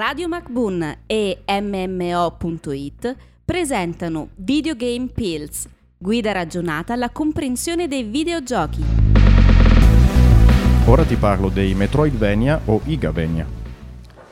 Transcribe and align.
Radio 0.00 0.28
MacBoon 0.28 1.00
e 1.04 1.42
MMO.it 1.46 3.16
presentano 3.44 4.30
Videogame 4.36 5.08
Pills, 5.12 5.68
guida 5.98 6.32
ragionata 6.32 6.94
alla 6.94 7.10
comprensione 7.10 7.86
dei 7.86 8.04
videogiochi. 8.04 8.82
Ora 10.86 11.04
ti 11.04 11.16
parlo 11.16 11.50
dei 11.50 11.74
Metroidvania 11.74 12.62
o 12.64 12.80
Igavenia. 12.86 13.46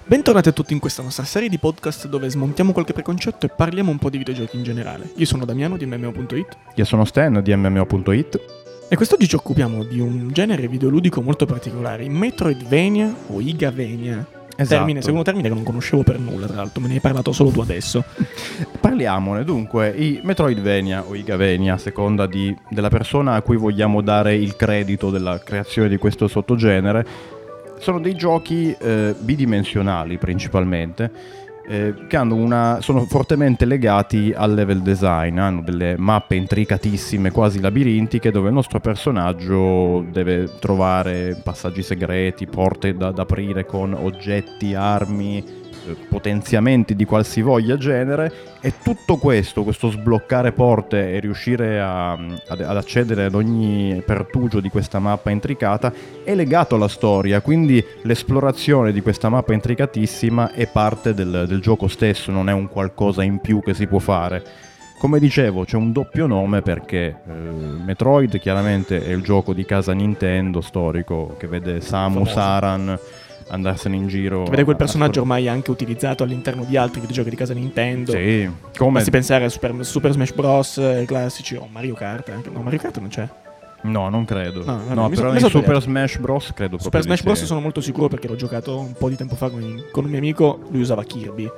Bentornati 0.06 0.48
a 0.48 0.52
tutti 0.52 0.72
in 0.72 0.78
questa 0.78 1.02
nostra 1.02 1.24
serie 1.24 1.50
di 1.50 1.58
podcast 1.58 2.08
dove 2.08 2.30
smontiamo 2.30 2.72
qualche 2.72 2.94
preconcetto 2.94 3.44
e 3.44 3.50
parliamo 3.50 3.90
un 3.90 3.98
po' 3.98 4.08
di 4.08 4.16
videogiochi 4.16 4.56
in 4.56 4.62
generale. 4.62 5.12
Io 5.16 5.26
sono 5.26 5.44
Damiano 5.44 5.76
di 5.76 5.84
MMO.it 5.84 6.56
Io 6.76 6.84
sono 6.86 7.04
Stan 7.04 7.42
di 7.42 7.54
MMO.it 7.54 8.40
e 8.88 8.96
quest'oggi 8.96 9.28
ci 9.28 9.34
occupiamo 9.34 9.84
di 9.84 10.00
un 10.00 10.32
genere 10.32 10.66
videoludico 10.66 11.20
molto 11.20 11.44
particolare, 11.44 12.04
i 12.04 12.08
Metroidvania 12.08 13.14
o 13.26 13.42
Igavenia. 13.42 14.37
Esatto. 14.60 14.74
Termine, 14.74 15.00
secondo 15.02 15.22
termine 15.22 15.48
che 15.48 15.54
non 15.54 15.62
conoscevo 15.62 16.02
per 16.02 16.18
nulla, 16.18 16.46
tra 16.46 16.56
l'altro, 16.56 16.80
me 16.80 16.88
ne 16.88 16.94
hai 16.94 17.00
parlato 17.00 17.30
solo 17.30 17.50
tu 17.50 17.60
adesso. 17.60 18.02
Parliamone 18.80 19.44
dunque, 19.44 19.90
i 19.90 20.18
Metroidvania 20.24 21.04
o 21.06 21.14
Igavenia, 21.14 21.74
a 21.74 21.78
seconda 21.78 22.26
di- 22.26 22.56
della 22.68 22.88
persona 22.88 23.34
a 23.34 23.42
cui 23.42 23.56
vogliamo 23.56 24.00
dare 24.00 24.34
il 24.34 24.56
credito 24.56 25.10
della 25.10 25.38
creazione 25.38 25.88
di 25.88 25.96
questo 25.96 26.26
sottogenere, 26.26 27.06
sono 27.78 28.00
dei 28.00 28.16
giochi 28.16 28.74
eh, 28.76 29.14
bidimensionali 29.16 30.18
principalmente, 30.18 31.08
eh, 31.68 32.06
che 32.08 32.16
una, 32.16 32.78
sono 32.80 33.04
fortemente 33.04 33.66
legati 33.66 34.32
al 34.34 34.54
level 34.54 34.80
design, 34.80 35.38
hanno 35.38 35.60
delle 35.60 35.96
mappe 35.98 36.34
intricatissime, 36.34 37.30
quasi 37.30 37.60
labirintiche, 37.60 38.30
dove 38.30 38.48
il 38.48 38.54
nostro 38.54 38.80
personaggio 38.80 40.04
deve 40.10 40.48
trovare 40.58 41.38
passaggi 41.44 41.82
segreti, 41.82 42.46
porte 42.46 42.94
da, 42.94 43.10
da 43.10 43.22
aprire 43.22 43.66
con 43.66 43.92
oggetti, 43.92 44.74
armi, 44.74 45.67
potenziamenti 46.08 46.94
di 46.94 47.04
qualsivoglia 47.04 47.76
genere 47.76 48.32
e 48.60 48.74
tutto 48.82 49.16
questo, 49.16 49.62
questo 49.62 49.90
sbloccare 49.90 50.52
porte 50.52 51.12
e 51.12 51.20
riuscire 51.20 51.80
a- 51.80 52.12
ad, 52.12 52.60
ad 52.60 52.76
accedere 52.76 53.24
ad 53.24 53.34
ogni 53.34 54.02
pertugio 54.04 54.60
di 54.60 54.68
questa 54.68 54.98
mappa 54.98 55.30
intricata 55.30 55.92
è 56.24 56.34
legato 56.34 56.74
alla 56.74 56.88
storia, 56.88 57.40
quindi 57.40 57.84
l'esplorazione 58.02 58.92
di 58.92 59.00
questa 59.00 59.28
mappa 59.28 59.52
intricatissima 59.52 60.52
è 60.52 60.66
parte 60.66 61.14
del, 61.14 61.44
del 61.46 61.60
gioco 61.60 61.88
stesso, 61.88 62.30
non 62.30 62.48
è 62.48 62.52
un 62.52 62.68
qualcosa 62.68 63.22
in 63.22 63.38
più 63.40 63.60
che 63.60 63.74
si 63.74 63.86
può 63.86 63.98
fare. 63.98 64.66
Come 64.98 65.20
dicevo, 65.20 65.64
c'è 65.64 65.76
un 65.76 65.92
doppio 65.92 66.26
nome 66.26 66.60
perché 66.60 67.20
eh, 67.24 67.32
Metroid 67.32 68.36
chiaramente 68.40 69.04
è 69.04 69.10
il 69.10 69.22
gioco 69.22 69.52
di 69.52 69.64
casa 69.64 69.92
Nintendo 69.92 70.60
storico 70.60 71.36
che 71.38 71.46
vede 71.46 71.80
Samus 71.80 72.32
Famoso. 72.32 72.40
Aran 72.40 72.98
andarsene 73.50 73.96
in 73.96 74.08
giro. 74.08 74.44
Vede 74.44 74.64
quel 74.64 74.76
a- 74.76 74.78
personaggio 74.78 75.20
ormai 75.20 75.48
anche 75.48 75.70
utilizzato 75.70 76.22
all'interno 76.22 76.64
di 76.64 76.76
altri 76.76 77.00
videogiochi 77.00 77.30
di 77.30 77.36
casa 77.36 77.54
Nintendo. 77.54 78.12
Sì, 78.12 78.48
come 78.76 78.92
Basti 78.92 79.10
pensare 79.10 79.44
a 79.44 79.48
Super, 79.48 79.74
Super 79.84 80.12
Smash 80.12 80.32
Bros. 80.32 80.78
eh, 80.78 81.04
classici 81.06 81.54
o 81.56 81.68
Mario 81.70 81.94
Kart. 81.94 82.28
Anche. 82.30 82.50
No, 82.50 82.62
Mario 82.62 82.78
Kart 82.78 82.98
non 82.98 83.08
c'è. 83.08 83.28
No, 83.80 84.08
non 84.08 84.24
credo. 84.24 84.64
No, 84.64 84.80
No, 84.88 85.02
vabbè, 85.02 85.14
so- 85.14 85.20
però 85.20 85.28
mi 85.32 85.38
in 85.38 85.42
so 85.44 85.48
Super. 85.50 85.80
Smash 85.80 86.18
Bros. 86.18 86.52
credo 86.52 86.78
Super 86.78 87.00
Smash 87.02 87.22
Bros. 87.22 87.44
sono 87.44 87.60
molto 87.60 87.80
sicuro 87.80 88.08
perché 88.08 88.26
l'ho 88.26 88.34
giocato 88.36 88.76
un 88.78 88.92
po' 88.92 89.08
di 89.08 89.14
tempo 89.16 89.36
fa 89.36 89.48
con, 89.50 89.84
con 89.92 90.04
un 90.04 90.10
mio 90.10 90.18
amico. 90.18 90.60
Lui 90.70 90.80
usava 90.80 91.04
Kirby. 91.04 91.48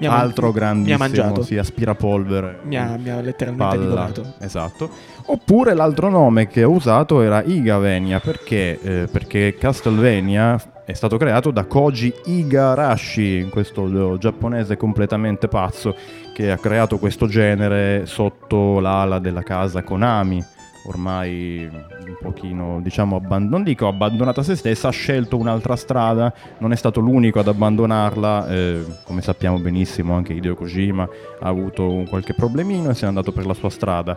Mi 0.00 0.06
ha 0.06 0.16
Altro 0.16 0.52
grandissimo, 0.52 0.86
Mi 0.86 0.92
ha 0.94 0.98
mangiato. 0.98 1.42
sì, 1.42 1.56
aspirapolvere. 1.58 2.60
Mi 2.62 2.76
ha, 2.78 2.96
mi 2.96 3.10
ha 3.10 3.20
letteralmente 3.20 3.74
Palla. 3.76 3.82
divorato. 3.88 4.34
Esatto. 4.38 4.88
Oppure 5.24 5.74
l'altro 5.74 6.08
nome 6.08 6.46
che 6.46 6.62
ho 6.62 6.70
usato 6.70 7.20
era 7.20 7.42
Igavenia 7.42 8.20
perché, 8.20 8.78
eh, 8.80 9.08
perché 9.10 9.56
Castlevania 9.58 10.56
è 10.88 10.94
stato 10.94 11.18
creato 11.18 11.50
da 11.50 11.66
Koji 11.66 12.14
Igarashi, 12.24 13.48
questo 13.50 14.16
giapponese 14.16 14.78
completamente 14.78 15.46
pazzo 15.46 15.94
che 16.32 16.50
ha 16.50 16.56
creato 16.56 16.96
questo 16.96 17.26
genere 17.26 18.06
sotto 18.06 18.80
l'ala 18.80 19.18
della 19.18 19.42
casa 19.42 19.82
Konami. 19.82 20.42
Ormai 20.86 21.68
un 21.70 22.16
pochino, 22.22 22.80
diciamo, 22.80 23.16
abban- 23.16 23.50
non 23.50 23.64
dico 23.64 23.86
abbandonata 23.86 24.40
a 24.40 24.44
se 24.44 24.56
stessa, 24.56 24.88
ha 24.88 24.90
scelto 24.90 25.36
un'altra 25.36 25.76
strada, 25.76 26.32
non 26.56 26.72
è 26.72 26.76
stato 26.76 27.00
l'unico 27.00 27.38
ad 27.38 27.48
abbandonarla, 27.48 28.48
eh, 28.48 28.82
come 29.04 29.20
sappiamo 29.20 29.58
benissimo 29.58 30.14
anche 30.14 30.32
Hideo 30.32 30.54
Kojima 30.54 31.06
ha 31.40 31.46
avuto 31.46 32.04
qualche 32.08 32.32
problemino 32.32 32.88
e 32.88 32.94
se 32.94 33.02
n'è 33.02 33.08
andato 33.08 33.32
per 33.32 33.44
la 33.44 33.52
sua 33.52 33.68
strada. 33.68 34.16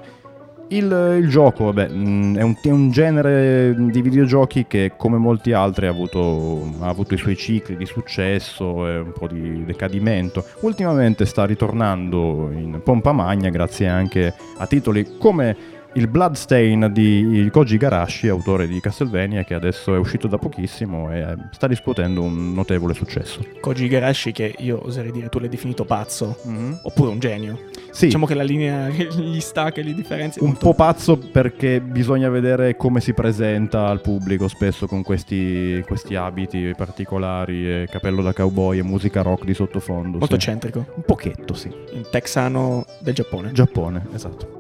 Il, 0.71 1.17
il 1.19 1.27
gioco, 1.27 1.65
vabbè, 1.65 1.89
mh, 1.89 2.37
è 2.37 2.41
un, 2.41 2.55
è 2.61 2.69
un 2.69 2.91
genere 2.91 3.75
di 3.77 4.01
videogiochi 4.01 4.65
che, 4.67 4.93
come 4.95 5.17
molti 5.17 5.51
altri, 5.51 5.87
ha 5.87 5.89
avuto, 5.89 6.71
ha 6.79 6.87
avuto 6.87 7.13
i 7.13 7.17
suoi 7.17 7.35
cicli 7.35 7.75
di 7.75 7.85
successo 7.85 8.87
e 8.87 8.99
un 8.99 9.11
po' 9.11 9.27
di 9.27 9.65
decadimento. 9.65 10.45
Ultimamente 10.61 11.25
sta 11.25 11.45
ritornando 11.45 12.49
in 12.53 12.79
pompa 12.83 13.11
magna 13.11 13.49
grazie 13.49 13.87
anche 13.87 14.33
a 14.57 14.65
titoli 14.65 15.17
come 15.19 15.79
il 15.93 16.07
Bloodstain 16.07 16.89
di 16.93 17.49
Koji 17.51 17.75
Garashi, 17.75 18.29
autore 18.29 18.65
di 18.65 18.79
Castlevania, 18.79 19.43
che 19.43 19.55
adesso 19.55 19.93
è 19.93 19.97
uscito 19.97 20.27
da 20.27 20.37
pochissimo 20.37 21.11
e 21.11 21.19
eh, 21.19 21.35
sta 21.51 21.67
riscuotendo 21.67 22.21
un 22.21 22.53
notevole 22.53 22.93
successo. 22.93 23.41
Koji 23.59 23.85
Igarashi, 23.85 24.31
che 24.31 24.55
io 24.59 24.79
oserei 24.85 25.11
dire 25.11 25.27
tu 25.27 25.39
l'hai 25.39 25.49
definito 25.49 25.83
pazzo. 25.83 26.37
Oppure 26.83 27.09
un 27.09 27.19
genio. 27.19 27.59
Sì. 27.91 28.05
Diciamo 28.05 28.25
che 28.25 28.33
la 28.33 28.43
linea 28.43 28.89
che 28.95 29.07
gli 29.07 29.39
sta, 29.39 29.71
che 29.71 29.81
li 29.81 29.93
differenzia. 29.93 30.41
un 30.41 30.49
molto- 30.49 30.67
po' 30.67 30.73
pazzo 30.73 31.17
perché 31.17 31.81
bisogna 31.81 32.29
vedere 32.29 32.75
come 32.77 33.01
si 33.01 33.13
presenta 33.13 33.87
al 33.87 34.01
pubblico 34.01 34.47
spesso 34.47 34.87
con 34.87 35.03
questi, 35.03 35.83
questi 35.85 36.15
abiti 36.15 36.73
particolari, 36.75 37.83
e 37.83 37.87
capello 37.89 38.21
da 38.21 38.33
cowboy 38.33 38.79
e 38.79 38.83
musica 38.83 39.21
rock 39.21 39.45
di 39.45 39.53
sottofondo. 39.53 40.17
molto 40.17 40.27
sì. 40.27 40.33
eccentrico. 40.33 40.85
Un 40.95 41.03
pochetto, 41.05 41.53
sì. 41.53 41.67
Il 41.93 42.07
texano 42.09 42.85
del 43.01 43.13
Giappone. 43.13 43.51
Giappone, 43.51 44.07
esatto. 44.13 44.59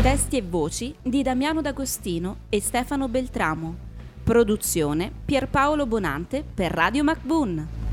Testi 0.00 0.36
e 0.36 0.42
voci 0.48 0.94
di 1.02 1.22
Damiano 1.22 1.60
D'Agostino 1.60 2.36
e 2.48 2.60
Stefano 2.60 3.08
Beltramo. 3.08 3.74
Produzione 4.22 5.10
Pierpaolo 5.24 5.86
Bonante 5.86 6.44
per 6.54 6.70
Radio 6.70 7.02
MacBoon. 7.02 7.85